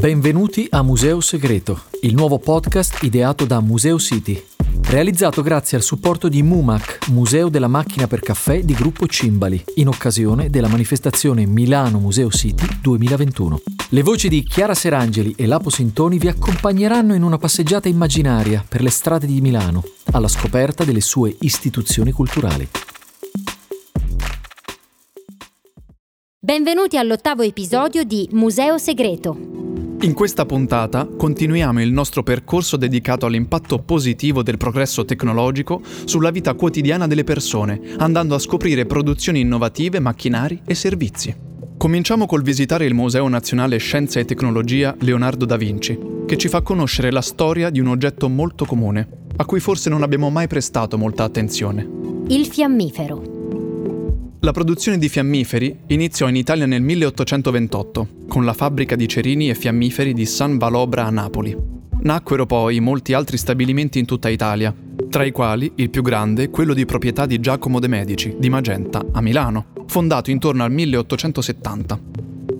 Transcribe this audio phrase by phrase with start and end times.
[0.00, 4.42] Benvenuti a Museo Segreto, il nuovo podcast ideato da Museo City,
[4.84, 9.88] realizzato grazie al supporto di MUMAC, Museo della Macchina per Caffè di Gruppo Cimbali, in
[9.88, 13.60] occasione della manifestazione Milano Museo City 2021.
[13.90, 18.80] Le voci di Chiara Serangeli e Lapo Sintoni vi accompagneranno in una passeggiata immaginaria per
[18.80, 22.66] le strade di Milano, alla scoperta delle sue istituzioni culturali.
[26.38, 29.69] Benvenuti all'ottavo episodio di Museo Segreto.
[30.02, 36.54] In questa puntata continuiamo il nostro percorso dedicato all'impatto positivo del progresso tecnologico sulla vita
[36.54, 41.36] quotidiana delle persone, andando a scoprire produzioni innovative, macchinari e servizi.
[41.76, 46.62] Cominciamo col visitare il Museo Nazionale Scienza e Tecnologia Leonardo da Vinci, che ci fa
[46.62, 50.96] conoscere la storia di un oggetto molto comune, a cui forse non abbiamo mai prestato
[50.96, 51.86] molta attenzione.
[52.28, 53.39] Il fiammifero.
[54.42, 59.54] La produzione di fiammiferi iniziò in Italia nel 1828, con la fabbrica di cerini e
[59.54, 61.54] fiammiferi di San Valobra a Napoli.
[62.00, 64.74] Nacquero poi molti altri stabilimenti in tutta Italia,
[65.10, 69.04] tra i quali il più grande quello di proprietà di Giacomo de' Medici, di Magenta,
[69.12, 72.00] a Milano, fondato intorno al 1870.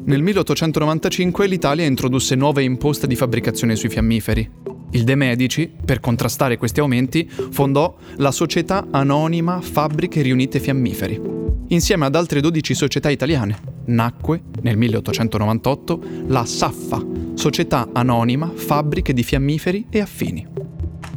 [0.04, 4.50] Nel 1895 l'Italia introdusse nuove imposte di fabbricazione sui fiammiferi.
[4.90, 11.38] Il De Medici, per contrastare questi aumenti, fondò la Società Anonima Fabbriche Riunite Fiammiferi,
[11.70, 13.58] insieme ad altre 12 società italiane.
[13.86, 17.04] Nacque, nel 1898, la SAFFA,
[17.34, 20.46] Società Anonima Fabbriche di Fiammiferi e Affini.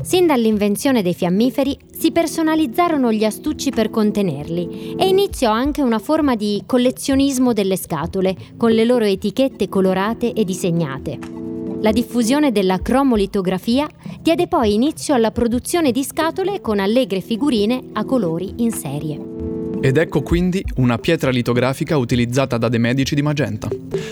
[0.01, 6.35] Sin dall'invenzione dei fiammiferi si personalizzarono gli astucci per contenerli e iniziò anche una forma
[6.35, 11.19] di collezionismo delle scatole, con le loro etichette colorate e disegnate.
[11.79, 13.87] La diffusione della cromolitografia
[14.21, 19.52] diede poi inizio alla produzione di scatole con allegre figurine a colori in serie.
[19.85, 23.67] Ed ecco quindi una pietra litografica utilizzata da De Medici di Magenta.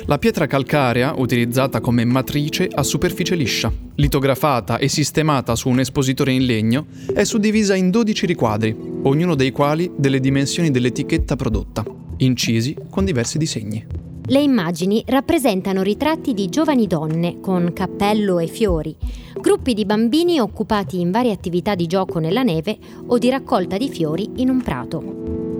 [0.05, 6.33] La pietra calcarea, utilizzata come matrice a superficie liscia, litografata e sistemata su un espositore
[6.33, 11.85] in legno, è suddivisa in 12 riquadri, ognuno dei quali delle dimensioni dell'etichetta prodotta,
[12.17, 13.85] incisi con diversi disegni.
[14.25, 18.93] Le immagini rappresentano ritratti di giovani donne con cappello e fiori,
[19.39, 22.77] gruppi di bambini occupati in varie attività di gioco nella neve
[23.07, 25.50] o di raccolta di fiori in un prato.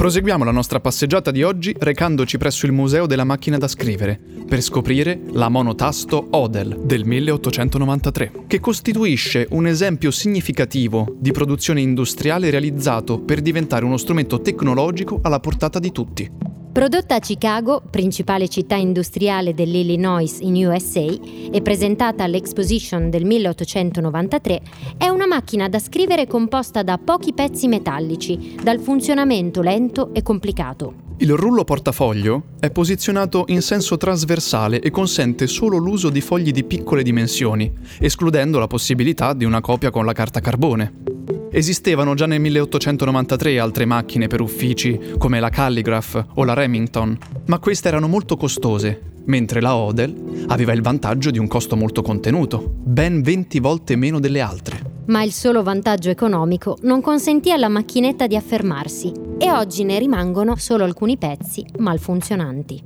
[0.00, 4.18] Proseguiamo la nostra passeggiata di oggi recandoci presso il Museo della Macchina da Scrivere
[4.48, 12.48] per scoprire la monotasto Odel del 1893, che costituisce un esempio significativo di produzione industriale
[12.48, 16.49] realizzato per diventare uno strumento tecnologico alla portata di tutti.
[16.80, 21.04] Prodotta a Chicago, principale città industriale dell'Illinois in USA,
[21.52, 24.62] e presentata all'Exposition del 1893,
[24.96, 30.94] è una macchina da scrivere composta da pochi pezzi metallici, dal funzionamento lento e complicato.
[31.18, 36.64] Il rullo portafoglio è posizionato in senso trasversale e consente solo l'uso di fogli di
[36.64, 41.09] piccole dimensioni, escludendo la possibilità di una copia con la carta carbone.
[41.52, 47.58] Esistevano già nel 1893 altre macchine per uffici come la Calligraph o la Remington, ma
[47.58, 52.72] queste erano molto costose, mentre la Odell aveva il vantaggio di un costo molto contenuto,
[52.76, 54.98] ben 20 volte meno delle altre.
[55.06, 60.54] Ma il solo vantaggio economico non consentì alla macchinetta di affermarsi e oggi ne rimangono
[60.54, 62.82] solo alcuni pezzi malfunzionanti.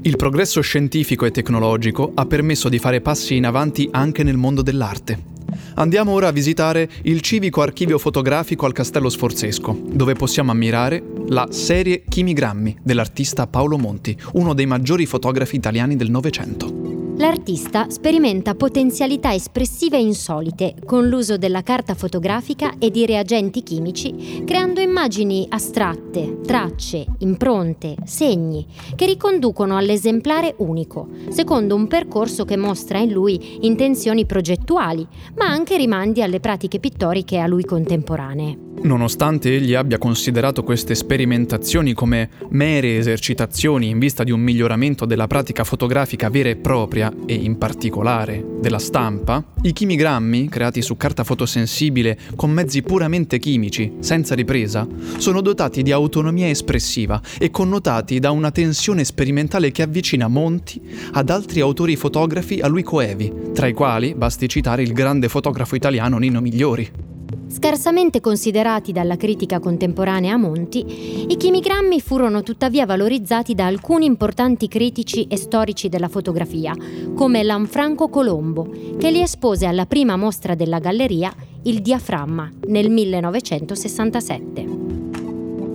[0.00, 4.62] Il progresso scientifico e tecnologico ha permesso di fare passi in avanti anche nel mondo
[4.62, 5.36] dell'arte.
[5.74, 11.48] Andiamo ora a visitare il civico archivio fotografico al Castello Sforzesco, dove possiamo ammirare la
[11.50, 16.87] serie Chimigrammi dell'artista Paolo Monti, uno dei maggiori fotografi italiani del Novecento.
[17.18, 24.80] L'artista sperimenta potenzialità espressive insolite con l'uso della carta fotografica e di reagenti chimici, creando
[24.80, 28.64] immagini astratte, tracce, impronte, segni,
[28.94, 35.76] che riconducono all'esemplare unico, secondo un percorso che mostra in lui intenzioni progettuali, ma anche
[35.76, 38.66] rimandi alle pratiche pittoriche a lui contemporanee.
[38.82, 45.26] Nonostante egli abbia considerato queste sperimentazioni come mere esercitazioni in vista di un miglioramento della
[45.26, 51.24] pratica fotografica vera e propria e in particolare della stampa, i chimigrammi, creati su carta
[51.24, 54.86] fotosensibile con mezzi puramente chimici, senza ripresa,
[55.18, 60.80] sono dotati di autonomia espressiva e connotati da una tensione sperimentale che avvicina Monti
[61.12, 65.74] ad altri autori fotografi a lui coevi, tra i quali basti citare il grande fotografo
[65.76, 67.07] italiano Nino Migliori.
[67.50, 74.68] Scarsamente considerati dalla critica contemporanea a Monti, i chimigrammi furono tuttavia valorizzati da alcuni importanti
[74.68, 76.74] critici e storici della fotografia,
[77.14, 78.68] come Lanfranco Colombo,
[78.98, 84.66] che li espose alla prima mostra della galleria Il diaframma nel 1967.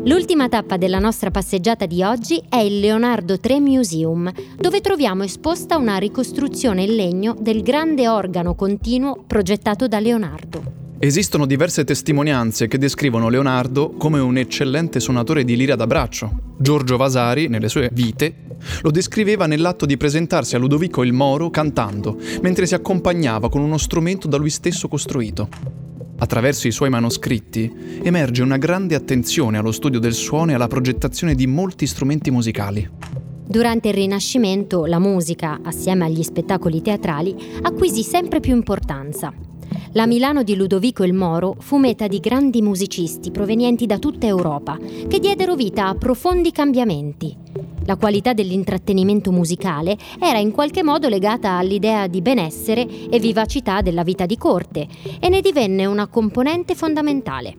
[0.06, 5.78] L'ultima tappa della nostra passeggiata di oggi è il Leonardo III Museum, dove troviamo esposta
[5.78, 10.83] una ricostruzione in legno del grande organo continuo progettato da Leonardo.
[11.04, 16.32] Esistono diverse testimonianze che descrivono Leonardo come un eccellente suonatore di lira da braccio.
[16.58, 22.18] Giorgio Vasari, nelle sue vite, lo descriveva nell'atto di presentarsi a Ludovico il Moro cantando,
[22.42, 25.50] mentre si accompagnava con uno strumento da lui stesso costruito.
[26.20, 31.36] Attraverso i suoi manoscritti emerge una grande attenzione allo studio del suono e alla progettazione
[31.36, 32.90] di molti strumenti musicali.
[33.46, 39.34] Durante il Rinascimento la musica, assieme agli spettacoli teatrali, acquisì sempre più importanza.
[39.96, 44.76] La Milano di Ludovico il Moro fu meta di grandi musicisti provenienti da tutta Europa,
[45.08, 47.38] che diedero vita a profondi cambiamenti.
[47.86, 54.02] La qualità dell'intrattenimento musicale era in qualche modo legata all'idea di benessere e vivacità della
[54.02, 54.88] vita di corte
[55.20, 57.56] e ne divenne una componente fondamentale.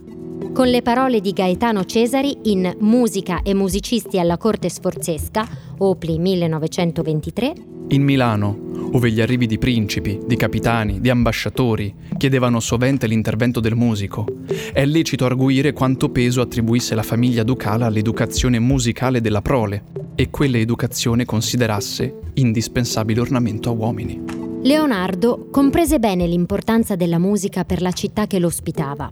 [0.52, 5.46] Con le parole di Gaetano Cesari in Musica e musicisti alla corte sforzesca,
[5.78, 7.54] Opli 1923,
[7.88, 8.58] in Milano,
[8.92, 14.26] ove gli arrivi di principi, di capitani, di ambasciatori chiedevano sovente l'intervento del musico,
[14.72, 19.84] è lecito arguire quanto peso attribuisse la famiglia ducale all'educazione musicale della prole
[20.14, 24.22] e quella educazione considerasse indispensabile ornamento a uomini.
[24.62, 29.10] Leonardo comprese bene l'importanza della musica per la città che lo ospitava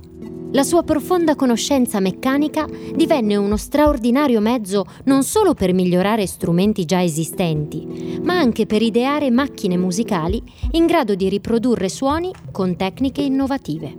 [0.52, 7.02] la sua profonda conoscenza meccanica divenne uno straordinario mezzo non solo per migliorare strumenti già
[7.02, 13.96] esistenti, ma anche per ideare macchine musicali in grado di riprodurre suoni con tecniche innovative.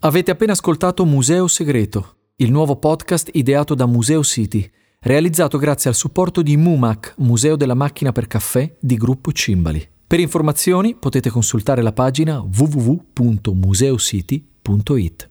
[0.00, 4.70] Avete appena ascoltato Museo Segreto, il nuovo podcast ideato da Museo City,
[5.00, 9.94] realizzato grazie al supporto di MUMAC, Museo della Macchina per Caffè di Gruppo Cimbali.
[10.08, 15.30] Per informazioni potete consultare la pagina www.museocity.it.